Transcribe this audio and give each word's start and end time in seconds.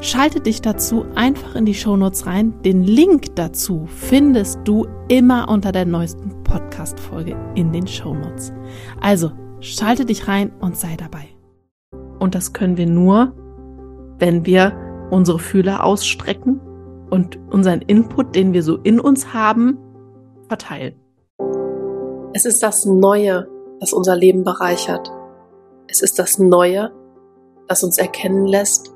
Schalte 0.00 0.40
dich 0.40 0.60
dazu 0.60 1.06
einfach 1.14 1.54
in 1.54 1.64
die 1.64 1.74
Shownotes 1.74 2.26
rein. 2.26 2.60
Den 2.62 2.82
Link 2.82 3.34
dazu 3.34 3.86
findest 3.86 4.60
du 4.64 4.86
immer 5.08 5.48
unter 5.48 5.72
der 5.72 5.86
neuesten 5.86 6.42
Podcast-Folge 6.44 7.34
in 7.54 7.72
den 7.72 7.86
Shownotes. 7.86 8.52
Also 9.00 9.32
schalte 9.60 10.04
dich 10.04 10.28
rein 10.28 10.52
und 10.60 10.76
sei 10.76 10.96
dabei. 10.96 11.28
Und 12.18 12.34
das 12.34 12.52
können 12.52 12.76
wir 12.76 12.86
nur, 12.86 13.34
wenn 14.18 14.44
wir 14.44 14.76
unsere 15.10 15.38
Fühler 15.38 15.82
ausstrecken 15.82 16.60
und 17.08 17.38
unseren 17.50 17.80
Input, 17.80 18.34
den 18.34 18.52
wir 18.52 18.62
so 18.62 18.76
in 18.76 19.00
uns 19.00 19.32
haben, 19.32 19.78
verteilen. 20.48 20.94
Es 22.34 22.44
ist 22.44 22.62
das 22.62 22.84
Neue, 22.84 23.48
das 23.80 23.94
unser 23.94 24.14
Leben 24.14 24.44
bereichert. 24.44 25.10
Es 25.88 26.02
ist 26.02 26.18
das 26.18 26.38
Neue, 26.38 26.92
das 27.66 27.82
uns 27.82 27.96
erkennen 27.96 28.46
lässt, 28.46 28.95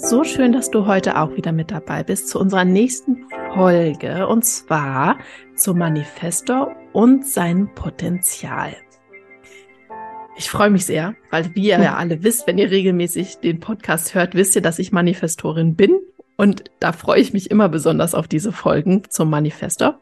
So 0.00 0.22
schön, 0.22 0.52
dass 0.52 0.70
du 0.70 0.86
heute 0.86 1.18
auch 1.18 1.34
wieder 1.34 1.50
mit 1.50 1.72
dabei 1.72 2.04
bist 2.04 2.28
zu 2.28 2.38
unserer 2.38 2.64
nächsten 2.64 3.26
Folge 3.52 4.28
und 4.28 4.44
zwar 4.44 5.18
zum 5.56 5.78
Manifestor 5.78 6.70
und 6.92 7.26
sein 7.26 7.74
Potenzial. 7.74 8.76
Ich 10.36 10.48
freue 10.48 10.70
mich 10.70 10.86
sehr, 10.86 11.16
weil 11.32 11.52
wie 11.56 11.66
ihr 11.66 11.82
ja 11.82 11.96
alle 11.96 12.22
wisst, 12.22 12.46
wenn 12.46 12.58
ihr 12.58 12.70
regelmäßig 12.70 13.38
den 13.38 13.58
Podcast 13.58 14.14
hört, 14.14 14.36
wisst 14.36 14.54
ihr, 14.54 14.62
dass 14.62 14.78
ich 14.78 14.92
Manifestorin 14.92 15.74
bin 15.74 15.98
und 16.36 16.70
da 16.78 16.92
freue 16.92 17.20
ich 17.20 17.32
mich 17.32 17.50
immer 17.50 17.68
besonders 17.68 18.14
auf 18.14 18.28
diese 18.28 18.52
Folgen 18.52 19.02
zum 19.10 19.28
Manifestor. 19.28 19.98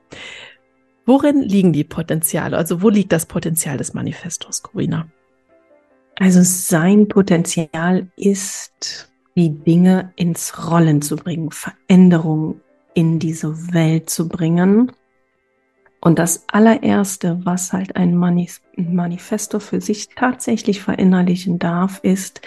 Worin 1.06 1.40
liegen 1.40 1.72
die 1.72 1.84
Potenziale? 1.84 2.58
Also 2.58 2.82
wo 2.82 2.90
liegt 2.90 3.12
das 3.12 3.24
Potenzial 3.24 3.78
des 3.78 3.94
Manifestos, 3.94 4.62
Corina? 4.62 5.08
Also 6.16 6.40
sein 6.42 7.08
Potenzial 7.08 8.08
ist, 8.16 9.10
die 9.36 9.50
Dinge 9.50 10.12
ins 10.16 10.70
Rollen 10.70 11.02
zu 11.02 11.16
bringen, 11.16 11.50
Veränderungen 11.50 12.60
in 12.94 13.18
diese 13.18 13.72
Welt 13.74 14.08
zu 14.08 14.28
bringen. 14.28 14.92
Und 16.00 16.18
das 16.18 16.44
allererste, 16.48 17.40
was 17.44 17.72
halt 17.72 17.96
ein 17.96 18.16
Manifesto 18.16 19.58
für 19.58 19.80
sich 19.80 20.08
tatsächlich 20.08 20.80
verinnerlichen 20.82 21.58
darf, 21.58 22.00
ist, 22.02 22.40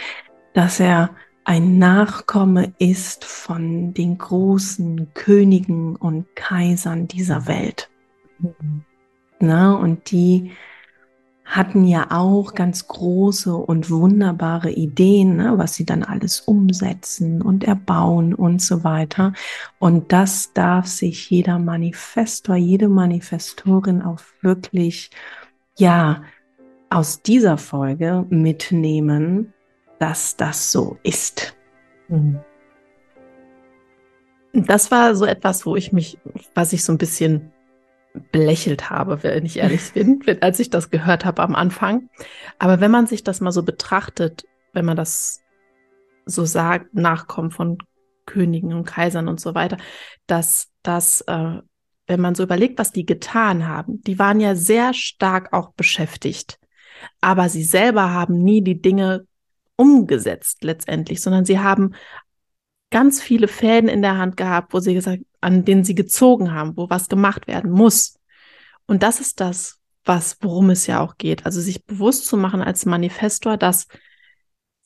dass 0.54 0.80
er 0.80 1.12
ein 1.46 1.78
Nachkomme 1.78 2.74
ist 2.80 3.26
von 3.26 3.94
den 3.94 4.18
großen 4.18 5.14
Königen 5.14 5.96
und 5.96 6.36
Kaisern 6.36 7.08
dieser 7.08 7.48
Welt. 7.48 7.90
Mhm. 8.40 8.84
Na, 9.40 9.74
und 9.74 10.12
die 10.12 10.52
hatten 11.50 11.84
ja 11.84 12.12
auch 12.12 12.54
ganz 12.54 12.88
große 12.88 13.56
und 13.56 13.90
wunderbare 13.90 14.70
Ideen, 14.70 15.38
ne, 15.38 15.54
was 15.58 15.74
sie 15.74 15.84
dann 15.84 16.04
alles 16.04 16.42
umsetzen 16.42 17.42
und 17.42 17.64
erbauen 17.64 18.36
und 18.36 18.62
so 18.62 18.84
weiter. 18.84 19.34
Und 19.80 20.12
das 20.12 20.54
darf 20.54 20.86
sich 20.86 21.32
jeder 21.32 21.58
Manifestor, 21.58 22.56
jede 22.56 22.88
Manifestorin 22.88 24.04
auch 24.04 24.20
wirklich, 24.42 25.10
ja, 25.76 26.22
aus 26.92 27.24
dieser 27.24 27.58
Folge 27.58 28.28
mitnehmen, 28.30 29.52
dass 29.98 30.38
das 30.38 30.72
so 30.72 30.98
ist. 31.02 31.58
Mhm. 32.10 32.40
Das 34.54 34.92
war 34.92 35.16
so 35.16 35.26
etwas, 35.26 35.66
wo 35.66 35.76
ich 35.76 35.92
mich, 35.94 36.20
was 36.54 36.74
ich 36.74 36.84
so 36.84 36.92
ein 36.92 36.98
bisschen 37.00 37.52
belächelt 38.32 38.90
habe, 38.90 39.24
wenn 39.24 39.46
ich 39.46 39.58
ehrlich 39.58 39.94
bin, 39.94 40.22
als 40.42 40.60
ich 40.60 40.70
das 40.70 40.90
gehört 40.90 41.26
habe 41.26 41.42
am 41.42 41.56
Anfang. 41.56 42.10
Aber 42.58 42.80
wenn 42.80 42.92
man 42.92 43.08
sich 43.08 43.24
das 43.24 43.42
mal 43.42 43.52
so 43.52 43.64
betrachtet, 43.64 44.46
wenn 44.74 44.86
man 44.86 44.98
das 44.98 45.42
so 46.26 46.46
sagt, 46.46 46.94
Nachkommen 46.94 47.52
von 47.52 47.78
Königen 48.26 48.74
und 48.74 48.86
Kaisern 48.86 49.28
und 49.28 49.40
so 49.40 49.56
weiter, 49.56 49.78
dass 50.28 50.70
das, 50.84 51.22
äh, 51.22 51.62
wenn 52.08 52.22
man 52.22 52.36
so 52.36 52.44
überlegt, 52.44 52.80
was 52.80 52.92
die 52.92 53.06
getan 53.06 53.68
haben, 53.68 54.02
die 54.04 54.20
waren 54.20 54.40
ja 54.40 54.56
sehr 54.56 54.94
stark 54.94 55.54
auch 55.54 55.74
beschäftigt. 55.74 56.60
Aber 57.22 57.50
sie 57.50 57.64
selber 57.64 58.12
haben 58.12 58.44
nie 58.44 58.62
die 58.62 58.82
Dinge 58.82 59.26
umgesetzt 59.76 60.64
letztendlich, 60.64 61.22
sondern 61.22 61.46
sie 61.46 61.60
haben 61.60 61.94
ganz 62.92 63.22
viele 63.22 63.48
Fäden 63.48 63.90
in 63.90 64.02
der 64.02 64.18
Hand 64.18 64.38
gehabt, 64.38 64.74
wo 64.74 64.80
sie 64.80 64.94
gesagt, 64.94 65.24
an 65.42 65.66
denen 65.66 65.84
sie 65.84 65.96
gezogen 65.96 66.54
haben, 66.54 66.76
wo 66.78 66.90
was 66.90 67.10
gemacht 67.10 67.48
werden 67.48 67.72
muss. 67.72 68.20
Und 68.86 69.04
das 69.04 69.20
ist 69.20 69.40
das, 69.40 69.80
was, 70.06 70.38
worum 70.42 70.70
es 70.70 70.88
ja 70.88 71.02
auch 71.02 71.18
geht. 71.18 71.46
Also 71.46 71.62
sich 71.62 71.86
bewusst 71.86 72.26
zu 72.26 72.38
machen 72.38 72.62
als 72.62 72.86
Manifestor, 72.86 73.58
dass 73.58 73.88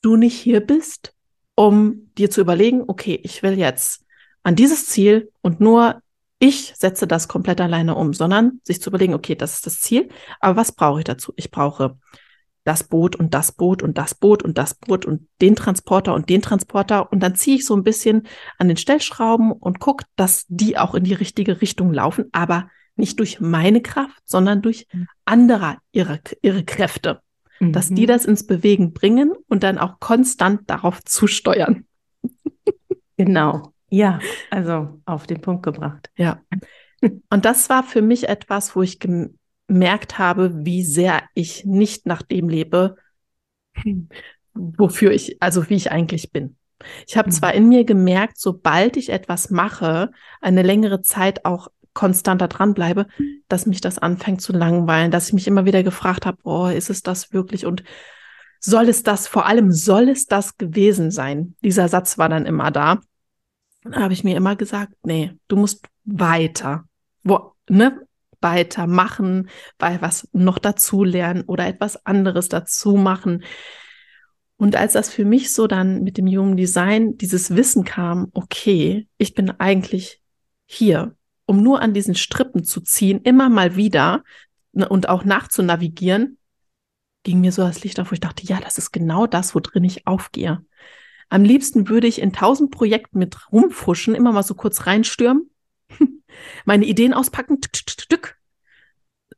du 0.02 0.16
nicht 0.16 0.38
hier 0.38 0.60
bist, 0.60 1.14
um 1.54 2.10
dir 2.18 2.30
zu 2.30 2.40
überlegen, 2.40 2.84
okay, 2.86 3.18
ich 3.22 3.42
will 3.42 3.58
jetzt 3.58 4.04
an 4.42 4.56
dieses 4.56 4.86
Ziel 4.86 5.32
und 5.40 5.60
nur 5.60 6.02
ich 6.38 6.74
setze 6.76 7.06
das 7.06 7.28
komplett 7.28 7.60
alleine 7.60 7.94
um, 7.94 8.12
sondern 8.12 8.60
sich 8.64 8.82
zu 8.82 8.90
überlegen, 8.90 9.14
okay, 9.14 9.34
das 9.34 9.54
ist 9.54 9.66
das 9.66 9.80
Ziel, 9.80 10.10
aber 10.40 10.56
was 10.56 10.72
brauche 10.72 11.00
ich 11.00 11.04
dazu? 11.04 11.32
Ich 11.36 11.50
brauche 11.50 11.96
das 12.64 12.84
Boot 12.84 13.14
und 13.14 13.34
das 13.34 13.52
Boot 13.52 13.82
und 13.82 13.98
das 13.98 14.14
Boot 14.14 14.42
und 14.42 14.58
das 14.58 14.74
Boot 14.74 15.04
und 15.04 15.28
den 15.40 15.54
Transporter 15.54 16.14
und 16.14 16.28
den 16.28 16.42
Transporter 16.42 17.12
und 17.12 17.20
dann 17.20 17.34
ziehe 17.34 17.56
ich 17.56 17.66
so 17.66 17.76
ein 17.76 17.84
bisschen 17.84 18.26
an 18.58 18.68
den 18.68 18.76
Stellschrauben 18.76 19.52
und 19.52 19.80
gucke, 19.80 20.04
dass 20.16 20.46
die 20.48 20.78
auch 20.78 20.94
in 20.94 21.04
die 21.04 21.14
richtige 21.14 21.60
Richtung 21.60 21.92
laufen, 21.92 22.26
aber 22.32 22.68
nicht 22.96 23.18
durch 23.18 23.40
meine 23.40 23.82
Kraft, 23.82 24.22
sondern 24.24 24.62
durch 24.62 24.86
mhm. 24.92 25.06
anderer 25.24 25.78
ihre, 25.92 26.20
ihre 26.42 26.64
Kräfte. 26.64 27.20
Mhm. 27.60 27.72
Dass 27.72 27.88
die 27.88 28.02
mhm. 28.02 28.06
das 28.06 28.24
ins 28.24 28.46
Bewegen 28.46 28.92
bringen 28.92 29.32
und 29.48 29.62
dann 29.62 29.78
auch 29.78 30.00
konstant 30.00 30.68
darauf 30.70 31.02
zusteuern. 31.04 31.86
Genau. 33.16 33.72
Ja, 33.90 34.18
also 34.50 35.00
auf 35.04 35.28
den 35.28 35.40
Punkt 35.40 35.62
gebracht. 35.62 36.10
Ja. 36.16 36.42
Und 37.30 37.44
das 37.44 37.68
war 37.68 37.84
für 37.84 38.02
mich 38.02 38.28
etwas, 38.28 38.74
wo 38.74 38.82
ich 38.82 38.98
gemerkt 39.66 40.18
habe, 40.18 40.64
wie 40.64 40.84
sehr 40.84 41.22
ich 41.34 41.64
nicht 41.64 42.06
nach 42.06 42.22
dem 42.22 42.48
lebe, 42.48 42.96
wofür 44.54 45.12
ich, 45.12 45.42
also 45.42 45.68
wie 45.68 45.74
ich 45.74 45.90
eigentlich 45.90 46.30
bin. 46.30 46.56
Ich 47.06 47.16
habe 47.16 47.30
mhm. 47.30 47.32
zwar 47.32 47.54
in 47.54 47.68
mir 47.68 47.84
gemerkt, 47.84 48.38
sobald 48.38 48.96
ich 48.96 49.10
etwas 49.10 49.50
mache, 49.50 50.10
eine 50.40 50.62
längere 50.62 51.02
Zeit 51.02 51.44
auch 51.44 51.68
konstanter 51.94 52.48
dranbleibe, 52.48 53.06
dass 53.48 53.66
mich 53.66 53.80
das 53.80 53.98
anfängt 53.98 54.42
zu 54.42 54.52
langweilen, 54.52 55.10
dass 55.10 55.28
ich 55.28 55.32
mich 55.32 55.46
immer 55.46 55.64
wieder 55.64 55.82
gefragt 55.82 56.26
habe, 56.26 56.38
oh, 56.42 56.66
ist 56.66 56.90
es 56.90 57.02
das 57.02 57.32
wirklich 57.32 57.66
und 57.66 57.84
soll 58.58 58.88
es 58.88 59.02
das, 59.02 59.28
vor 59.28 59.46
allem 59.46 59.70
soll 59.72 60.08
es 60.08 60.26
das 60.26 60.56
gewesen 60.56 61.10
sein? 61.10 61.54
Dieser 61.62 61.88
Satz 61.88 62.18
war 62.18 62.28
dann 62.28 62.46
immer 62.46 62.70
da. 62.70 63.00
Da 63.82 64.00
habe 64.00 64.14
ich 64.14 64.24
mir 64.24 64.36
immer 64.36 64.56
gesagt, 64.56 64.94
nee, 65.02 65.36
du 65.48 65.56
musst 65.56 65.86
weiter. 66.04 66.84
Wo, 67.22 67.52
ne? 67.68 68.06
Weitermachen, 68.44 69.48
weil 69.80 70.00
was 70.00 70.28
noch 70.32 70.60
dazu 70.60 71.02
lernen 71.02 71.42
oder 71.48 71.66
etwas 71.66 72.06
anderes 72.06 72.48
dazu 72.48 72.94
machen. 72.94 73.42
Und 74.56 74.76
als 74.76 74.92
das 74.92 75.10
für 75.10 75.24
mich 75.24 75.52
so 75.52 75.66
dann 75.66 76.04
mit 76.04 76.16
dem 76.16 76.28
Human 76.28 76.56
Design 76.56 77.16
dieses 77.16 77.56
Wissen 77.56 77.84
kam, 77.84 78.28
okay, 78.32 79.08
ich 79.18 79.34
bin 79.34 79.50
eigentlich 79.58 80.20
hier, 80.66 81.16
um 81.46 81.62
nur 81.62 81.80
an 81.80 81.92
diesen 81.92 82.14
Strippen 82.14 82.62
zu 82.62 82.80
ziehen, 82.80 83.20
immer 83.22 83.48
mal 83.48 83.74
wieder 83.74 84.22
ne, 84.72 84.88
und 84.88 85.08
auch 85.08 85.24
nachzunavigieren, 85.24 86.38
ging 87.24 87.40
mir 87.40 87.50
so 87.50 87.62
das 87.62 87.82
Licht 87.82 87.98
auf, 87.98 88.10
wo 88.10 88.12
ich 88.12 88.20
dachte, 88.20 88.46
ja, 88.46 88.60
das 88.60 88.78
ist 88.78 88.92
genau 88.92 89.26
das, 89.26 89.54
wo 89.54 89.60
drin 89.60 89.82
ich 89.82 90.06
aufgehe. 90.06 90.64
Am 91.30 91.42
liebsten 91.42 91.88
würde 91.88 92.06
ich 92.06 92.20
in 92.20 92.32
tausend 92.32 92.70
Projekten 92.70 93.18
mit 93.18 93.50
rumfuschen, 93.50 94.14
immer 94.14 94.30
mal 94.30 94.42
so 94.42 94.54
kurz 94.54 94.86
reinstürmen 94.86 95.50
meine 96.64 96.84
Ideen 96.84 97.14
auspacken, 97.14 97.60
tück, 97.60 97.72
tück, 97.72 98.08
tück, 98.08 98.36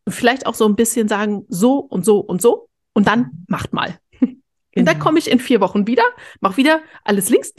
vielleicht 0.09 0.47
auch 0.47 0.55
so 0.55 0.67
ein 0.67 0.77
bisschen 0.77 1.09
sagen, 1.09 1.45
so 1.49 1.79
und 1.79 2.05
so 2.05 2.21
und 2.21 2.41
so 2.41 2.69
und 2.93 3.07
dann 3.07 3.45
macht 3.49 3.73
mal. 3.73 3.99
Und 4.21 4.85
dann 4.85 4.97
genau. 4.97 5.07
komme 5.07 5.19
ich 5.19 5.31
in 5.31 5.41
vier 5.41 5.63
Wochen 5.63 5.87
wieder, 5.87 6.05
mach 6.41 6.59
wieder 6.59 6.83
alles 7.03 7.31
links 7.31 7.55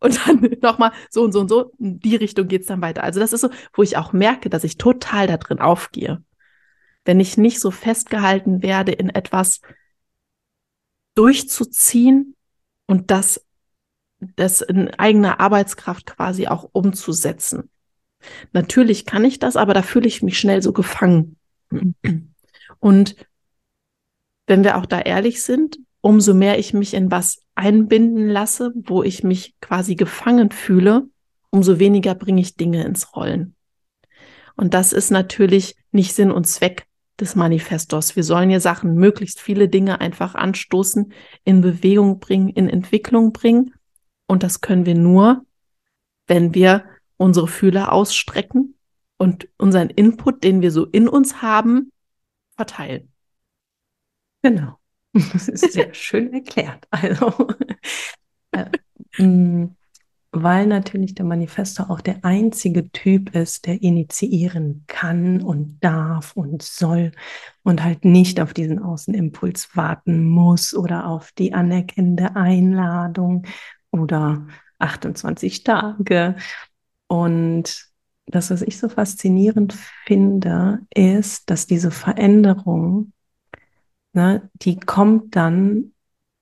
und 0.00 0.26
dann 0.26 0.40
nochmal 0.62 0.92
so 1.10 1.22
und 1.22 1.32
so 1.32 1.40
und 1.40 1.48
so. 1.48 1.72
In 1.78 2.00
die 2.00 2.16
Richtung 2.16 2.48
geht's 2.48 2.66
dann 2.66 2.82
weiter. 2.82 3.02
Also 3.02 3.20
das 3.20 3.32
ist 3.32 3.40
so, 3.40 3.50
wo 3.74 3.82
ich 3.82 3.96
auch 3.96 4.12
merke, 4.12 4.50
dass 4.50 4.64
ich 4.64 4.78
total 4.78 5.26
da 5.26 5.36
drin 5.36 5.60
aufgehe. 5.60 6.22
Wenn 7.04 7.20
ich 7.20 7.36
nicht 7.36 7.60
so 7.60 7.70
festgehalten 7.70 8.62
werde, 8.62 8.92
in 8.92 9.10
etwas 9.10 9.60
durchzuziehen 11.14 12.36
und 12.86 13.10
das, 13.10 13.44
das 14.18 14.60
in 14.60 14.90
eigener 14.94 15.40
Arbeitskraft 15.40 16.06
quasi 16.06 16.46
auch 16.46 16.68
umzusetzen. 16.72 17.70
Natürlich 18.52 19.06
kann 19.06 19.24
ich 19.24 19.38
das, 19.38 19.56
aber 19.56 19.74
da 19.74 19.82
fühle 19.82 20.06
ich 20.06 20.22
mich 20.22 20.38
schnell 20.38 20.62
so 20.62 20.72
gefangen. 20.72 21.36
Und 22.78 23.16
wenn 24.46 24.64
wir 24.64 24.76
auch 24.76 24.86
da 24.86 25.00
ehrlich 25.00 25.42
sind, 25.42 25.78
umso 26.00 26.34
mehr 26.34 26.58
ich 26.58 26.72
mich 26.72 26.94
in 26.94 27.10
was 27.10 27.42
einbinden 27.54 28.28
lasse, 28.28 28.72
wo 28.74 29.02
ich 29.02 29.24
mich 29.24 29.54
quasi 29.60 29.96
gefangen 29.96 30.50
fühle, 30.50 31.08
umso 31.50 31.78
weniger 31.78 32.14
bringe 32.14 32.40
ich 32.40 32.56
Dinge 32.56 32.84
ins 32.84 33.16
Rollen. 33.16 33.54
Und 34.56 34.74
das 34.74 34.92
ist 34.92 35.10
natürlich 35.10 35.76
nicht 35.90 36.14
Sinn 36.14 36.30
und 36.30 36.46
Zweck 36.46 36.86
des 37.18 37.34
Manifestos. 37.34 38.14
Wir 38.14 38.24
sollen 38.24 38.50
ja 38.50 38.60
Sachen, 38.60 38.94
möglichst 38.94 39.40
viele 39.40 39.68
Dinge 39.68 40.00
einfach 40.00 40.34
anstoßen, 40.34 41.12
in 41.44 41.60
Bewegung 41.60 42.20
bringen, 42.20 42.48
in 42.50 42.68
Entwicklung 42.68 43.32
bringen. 43.32 43.74
Und 44.26 44.42
das 44.42 44.60
können 44.60 44.86
wir 44.86 44.94
nur, 44.94 45.44
wenn 46.26 46.54
wir 46.54 46.84
unsere 47.16 47.48
Fühler 47.48 47.92
ausstrecken 47.92 48.76
und 49.18 49.48
unseren 49.58 49.90
Input, 49.90 50.44
den 50.44 50.62
wir 50.62 50.70
so 50.70 50.84
in 50.86 51.08
uns 51.08 51.42
haben, 51.42 51.92
verteilen. 52.56 53.12
Genau. 54.42 54.78
Das 55.32 55.48
ist 55.48 55.72
sehr 55.72 55.94
schön 55.94 56.30
erklärt. 56.34 56.86
Also, 56.90 57.48
äh, 58.52 58.66
mm, 59.22 59.74
weil 60.32 60.66
natürlich 60.66 61.14
der 61.14 61.24
Manifesto 61.24 61.84
auch 61.84 62.02
der 62.02 62.22
einzige 62.22 62.90
Typ 62.92 63.34
ist, 63.34 63.66
der 63.66 63.82
initiieren 63.82 64.84
kann 64.86 65.40
und 65.40 65.78
darf 65.82 66.36
und 66.36 66.62
soll 66.62 67.12
und 67.62 67.82
halt 67.82 68.04
nicht 68.04 68.40
auf 68.40 68.52
diesen 68.52 68.78
Außenimpuls 68.78 69.74
warten 69.74 70.24
muss 70.24 70.74
oder 70.74 71.06
auf 71.06 71.32
die 71.32 71.54
anerkennende 71.54 72.36
Einladung 72.36 73.46
oder 73.90 74.46
28 74.78 75.64
Tage. 75.64 76.36
Und 77.08 77.88
das, 78.26 78.50
was 78.50 78.62
ich 78.62 78.78
so 78.78 78.88
faszinierend 78.88 79.74
finde, 80.04 80.80
ist, 80.94 81.48
dass 81.50 81.66
diese 81.66 81.90
Veränderung 81.90 83.12
ne, 84.16 84.50
die 84.54 84.80
kommt 84.80 85.36
dann 85.36 85.92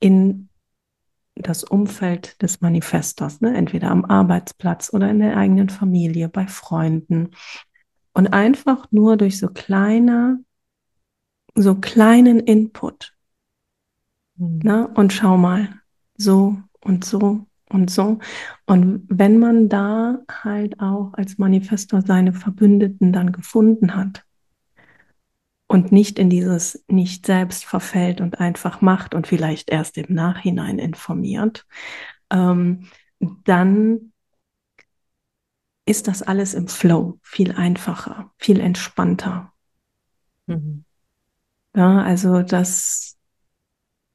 in 0.01 0.49
das 1.35 1.65
Umfeld 1.65 2.41
des 2.41 2.61
Manifestos, 2.61 3.41
ne, 3.41 3.55
entweder 3.55 3.91
am 3.91 4.05
Arbeitsplatz 4.05 4.91
oder 4.95 5.11
in 5.11 5.19
der 5.19 5.37
eigenen 5.37 5.69
Familie, 5.69 6.29
bei 6.29 6.47
Freunden. 6.47 7.33
Und 8.13 8.29
einfach 8.29 8.87
nur 8.93 9.17
durch 9.17 9.39
so 9.39 9.49
kleine, 9.49 10.43
so 11.57 11.75
kleinen 11.75 12.39
Input. 12.39 13.15
Mhm. 14.37 14.61
Ne, 14.63 14.89
und 14.95 15.13
schau 15.13 15.37
mal, 15.37 15.81
so 16.17 16.57
und 16.81 17.05
so 17.05 17.45
und 17.75 17.91
so. 17.91 18.19
Und 18.67 19.05
wenn 19.09 19.39
man 19.39 19.69
da 19.69 20.19
halt 20.31 20.81
auch 20.81 21.13
als 21.15 21.39
Manifestor 21.39 22.03
seine 22.03 22.33
Verbündeten 22.33 23.13
dann 23.13 23.33
gefunden 23.33 23.95
hat, 23.95 24.25
und 25.67 25.93
nicht 25.93 26.19
in 26.19 26.31
dieses 26.31 26.85
nicht 26.89 27.27
selbst 27.27 27.65
verfällt 27.65 28.21
und 28.21 28.39
einfach 28.39 28.81
macht 28.81 29.15
und 29.15 29.27
vielleicht 29.27 29.71
erst 29.71 29.97
im 29.97 30.15
Nachhinein 30.15 30.79
informiert, 30.79 31.67
ähm, 32.31 32.87
dann 33.19 34.13
ist 35.87 36.09
das 36.09 36.23
alles 36.23 36.55
im 36.55 36.69
Flow 36.69 37.19
viel 37.23 37.53
einfacher, 37.53 38.33
viel 38.39 38.61
entspannter. 38.61 39.53
Mhm. 40.47 40.85
Ja, 41.77 42.03
also 42.03 42.43
das 42.43 43.19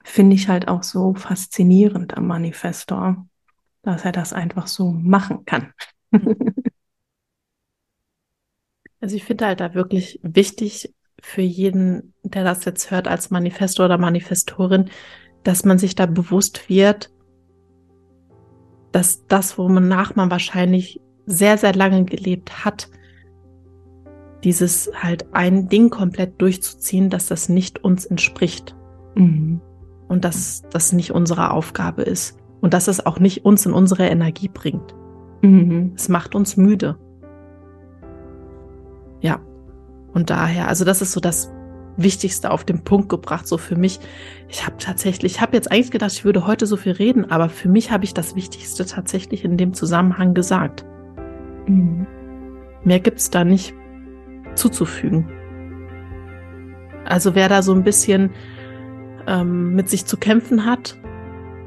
finde 0.04 0.36
ich 0.36 0.48
halt 0.48 0.68
auch 0.68 0.84
so 0.84 1.14
faszinierend 1.14 2.16
am 2.18 2.28
Manifestor, 2.28 3.28
dass 3.82 4.06
er 4.06 4.12
das 4.12 4.34
einfach 4.34 4.68
so 4.68 4.92
machen 4.92 5.46
kann. 5.46 5.74
Also 9.02 9.16
ich 9.16 9.24
finde 9.24 9.46
halt 9.46 9.62
da 9.62 9.74
wirklich 9.74 10.20
wichtig, 10.24 10.94
für 11.22 11.42
jeden, 11.42 12.14
der 12.24 12.44
das 12.44 12.66
jetzt 12.66 12.92
hört 12.92 13.08
als 13.08 13.30
Manifestor 13.30 13.86
oder 13.86 13.98
Manifestorin, 13.98 14.90
dass 15.44 15.66
man 15.66 15.78
sich 15.78 15.96
da 15.96 16.06
bewusst 16.06 16.70
wird, 16.70 17.12
dass 18.92 19.26
das, 19.28 19.58
wonach 19.58 20.16
man 20.16 20.32
wahrscheinlich 20.32 21.02
sehr, 21.26 21.58
sehr 21.58 21.76
lange 21.76 22.06
gelebt 22.06 22.66
hat, 22.66 22.90
dieses 24.44 24.90
halt 24.96 25.34
ein 25.34 25.68
Ding 25.68 25.90
komplett 25.90 26.42
durchzuziehen, 26.42 27.10
dass 27.10 27.28
das 27.28 27.50
nicht 27.50 27.84
uns 27.84 28.06
entspricht. 28.06 28.76
Mhm. 29.16 29.62
Und 30.08 30.26
dass 30.26 30.64
das 30.72 30.92
nicht 30.92 31.12
unsere 31.12 31.52
Aufgabe 31.52 32.02
ist. 32.02 32.39
Und 32.62 32.74
dass 32.74 32.88
es 32.88 33.06
auch 33.06 33.20
nicht 33.20 33.46
uns 33.46 33.66
in 33.66 33.74
unsere 33.74 34.08
Energie 34.08 34.50
bringt. 34.50 34.94
Mhm. 35.42 35.94
Es 35.96 36.10
macht 36.10 36.36
uns 36.36 36.58
müde. 36.58 36.98
Ja. 39.22 39.40
Und 40.14 40.30
daher, 40.30 40.68
also 40.68 40.86
das 40.86 41.02
ist 41.02 41.12
so 41.12 41.20
das 41.20 41.52
Wichtigste 41.98 42.52
auf 42.52 42.64
den 42.64 42.84
Punkt 42.84 43.10
gebracht, 43.10 43.48
so 43.48 43.58
für 43.58 43.76
mich. 43.76 44.00
Ich 44.48 44.66
habe 44.66 44.78
tatsächlich, 44.80 45.34
ich 45.34 45.42
habe 45.42 45.56
jetzt 45.56 45.72
eigentlich 45.72 45.92
gedacht, 45.92 46.14
ich 46.14 46.26
würde 46.26 46.48
heute 46.48 46.66
so 46.66 46.78
viel 46.78 46.94
reden, 46.94 47.30
aber 47.30 47.50
für 47.50 47.70
mich 47.70 47.92
habe 47.92 48.06
ich 48.06 48.14
das 48.14 48.36
Wichtigste 48.36 48.86
tatsächlich 48.86 49.44
in 49.44 49.58
dem 49.58 49.74
Zusammenhang 49.74 50.34
gesagt. 50.34 50.86
Mhm. 51.68 52.08
Mehr 52.84 53.00
gibt's 53.00 53.30
da 53.30 53.44
nicht 53.44 53.74
zuzufügen. 54.56 55.30
Also 57.06 57.36
wer 57.36 57.50
da 57.50 57.62
so 57.62 57.74
ein 57.74 57.84
bisschen 57.84 58.32
ähm, 59.28 59.76
mit 59.76 59.90
sich 59.90 60.06
zu 60.06 60.18
kämpfen 60.18 60.66
hat, 60.66 60.98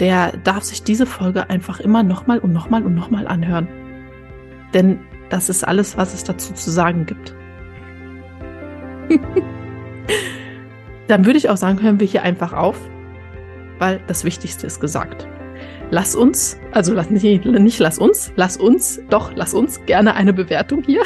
der 0.02 0.36
darf 0.38 0.64
sich 0.64 0.82
diese 0.82 1.06
Folge 1.06 1.48
einfach 1.48 1.78
immer 1.78 2.02
nochmal 2.02 2.40
und 2.40 2.52
nochmal 2.52 2.82
und 2.82 2.96
nochmal 2.96 3.28
anhören. 3.28 3.68
Denn 4.74 4.98
das 5.30 5.48
ist 5.48 5.62
alles, 5.62 5.96
was 5.96 6.12
es 6.12 6.24
dazu 6.24 6.52
zu 6.54 6.72
sagen 6.72 7.06
gibt. 7.06 7.36
Dann 11.06 11.24
würde 11.24 11.38
ich 11.38 11.48
auch 11.48 11.56
sagen, 11.56 11.80
hören 11.80 12.00
wir 12.00 12.06
hier 12.08 12.24
einfach 12.24 12.52
auf, 12.52 12.76
weil 13.78 14.00
das 14.08 14.24
Wichtigste 14.24 14.66
ist 14.66 14.80
gesagt. 14.80 15.28
Lass 15.92 16.16
uns, 16.16 16.58
also 16.72 16.94
lass, 16.94 17.08
nicht, 17.10 17.44
nicht 17.44 17.78
lass 17.78 17.98
uns, 17.98 18.32
lass 18.34 18.56
uns, 18.56 19.00
doch 19.08 19.30
lass 19.36 19.54
uns 19.54 19.86
gerne 19.86 20.14
eine 20.14 20.32
Bewertung 20.32 20.82
hier. 20.82 21.02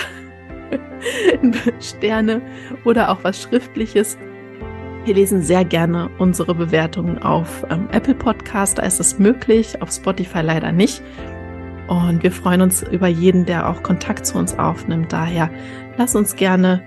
Sterne 1.80 2.40
oder 2.84 3.10
auch 3.10 3.24
was 3.24 3.42
Schriftliches. 3.42 4.16
Wir 5.06 5.14
lesen 5.14 5.40
sehr 5.40 5.64
gerne 5.64 6.10
unsere 6.18 6.52
Bewertungen 6.52 7.22
auf 7.22 7.64
ähm, 7.70 7.88
Apple 7.92 8.16
Podcast, 8.16 8.78
da 8.78 8.82
ist 8.82 8.98
es 8.98 9.20
möglich, 9.20 9.80
auf 9.80 9.92
Spotify 9.92 10.40
leider 10.40 10.72
nicht. 10.72 11.00
Und 11.86 12.24
wir 12.24 12.32
freuen 12.32 12.60
uns 12.60 12.82
über 12.82 13.06
jeden, 13.06 13.46
der 13.46 13.68
auch 13.68 13.84
Kontakt 13.84 14.26
zu 14.26 14.36
uns 14.36 14.58
aufnimmt. 14.58 15.12
Daher 15.12 15.48
lass 15.96 16.16
uns 16.16 16.34
gerne 16.34 16.82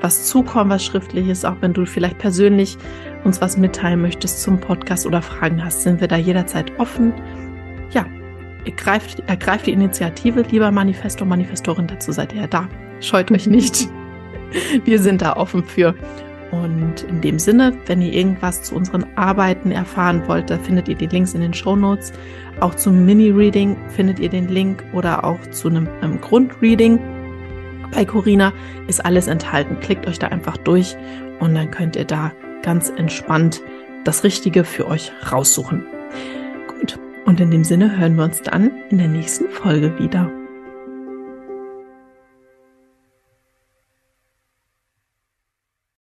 was 0.00 0.24
zukommen, 0.24 0.70
was 0.70 0.82
schriftliches, 0.82 1.44
auch 1.44 1.56
wenn 1.60 1.74
du 1.74 1.84
vielleicht 1.84 2.16
persönlich 2.16 2.78
uns 3.24 3.42
was 3.42 3.58
mitteilen 3.58 4.00
möchtest 4.00 4.40
zum 4.40 4.58
Podcast 4.58 5.04
oder 5.04 5.20
Fragen 5.20 5.62
hast, 5.62 5.82
sind 5.82 6.00
wir 6.00 6.08
da 6.08 6.16
jederzeit 6.16 6.72
offen. 6.80 7.12
Ja, 7.90 8.06
ergreift, 8.64 9.22
ergreift 9.26 9.66
die 9.66 9.72
Initiative, 9.72 10.40
lieber 10.40 10.70
Manifesto, 10.70 11.26
Manifestorin, 11.26 11.86
dazu 11.86 12.12
seid 12.12 12.32
ihr 12.32 12.40
ja 12.40 12.46
da. 12.46 12.66
Scheut 13.00 13.30
euch 13.30 13.46
nicht. 13.46 13.90
Wir 14.86 14.98
sind 15.00 15.20
da 15.20 15.36
offen 15.36 15.62
für. 15.62 15.94
Und 16.50 17.02
in 17.02 17.20
dem 17.20 17.38
Sinne, 17.38 17.74
wenn 17.86 18.00
ihr 18.00 18.12
irgendwas 18.12 18.62
zu 18.62 18.74
unseren 18.74 19.04
Arbeiten 19.16 19.70
erfahren 19.70 20.22
wollt, 20.26 20.48
da 20.48 20.58
findet 20.58 20.88
ihr 20.88 20.94
die 20.94 21.06
Links 21.06 21.34
in 21.34 21.42
den 21.42 21.52
Show 21.52 21.76
Notes. 21.76 22.12
Auch 22.60 22.74
zum 22.74 23.04
Mini-Reading 23.04 23.76
findet 23.88 24.18
ihr 24.18 24.30
den 24.30 24.48
Link 24.48 24.82
oder 24.92 25.24
auch 25.24 25.40
zu 25.50 25.68
einem, 25.68 25.88
einem 26.00 26.20
Grundreading 26.20 26.98
bei 27.92 28.04
Corina 28.04 28.52
ist 28.86 29.04
alles 29.04 29.26
enthalten. 29.26 29.80
Klickt 29.80 30.06
euch 30.06 30.18
da 30.18 30.28
einfach 30.28 30.56
durch 30.56 30.96
und 31.40 31.54
dann 31.54 31.70
könnt 31.70 31.96
ihr 31.96 32.04
da 32.04 32.32
ganz 32.62 32.90
entspannt 32.90 33.62
das 34.04 34.24
Richtige 34.24 34.64
für 34.64 34.86
euch 34.86 35.12
raussuchen. 35.30 35.86
Gut, 36.68 36.98
und 37.24 37.40
in 37.40 37.50
dem 37.50 37.64
Sinne 37.64 37.98
hören 37.98 38.16
wir 38.16 38.24
uns 38.24 38.42
dann 38.42 38.70
in 38.90 38.98
der 38.98 39.08
nächsten 39.08 39.48
Folge 39.48 39.98
wieder. 39.98 40.30